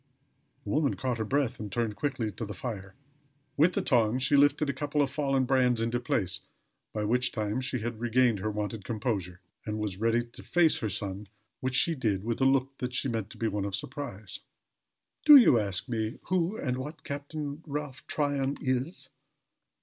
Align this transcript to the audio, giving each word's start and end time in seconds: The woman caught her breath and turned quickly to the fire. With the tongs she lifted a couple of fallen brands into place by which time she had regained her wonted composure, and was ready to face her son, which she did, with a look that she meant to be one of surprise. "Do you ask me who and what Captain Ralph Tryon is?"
The 0.63 0.71
woman 0.71 0.95
caught 0.95 1.19
her 1.19 1.23
breath 1.23 1.59
and 1.59 1.71
turned 1.71 1.95
quickly 1.95 2.31
to 2.31 2.43
the 2.43 2.55
fire. 2.55 2.95
With 3.55 3.73
the 3.75 3.83
tongs 3.83 4.23
she 4.23 4.35
lifted 4.35 4.67
a 4.67 4.73
couple 4.73 4.99
of 5.03 5.11
fallen 5.11 5.45
brands 5.45 5.79
into 5.79 5.99
place 5.99 6.39
by 6.91 7.03
which 7.03 7.31
time 7.31 7.61
she 7.61 7.81
had 7.81 7.99
regained 7.99 8.39
her 8.39 8.49
wonted 8.49 8.83
composure, 8.83 9.41
and 9.63 9.77
was 9.77 9.97
ready 9.99 10.23
to 10.25 10.41
face 10.41 10.79
her 10.79 10.89
son, 10.89 11.27
which 11.59 11.75
she 11.75 11.93
did, 11.93 12.23
with 12.23 12.41
a 12.41 12.45
look 12.45 12.75
that 12.79 12.95
she 12.95 13.09
meant 13.09 13.29
to 13.29 13.37
be 13.37 13.47
one 13.47 13.63
of 13.63 13.75
surprise. 13.75 14.39
"Do 15.23 15.35
you 15.35 15.59
ask 15.59 15.87
me 15.87 16.17
who 16.29 16.57
and 16.57 16.79
what 16.79 17.03
Captain 17.03 17.61
Ralph 17.67 18.03
Tryon 18.07 18.55
is?" 18.59 19.09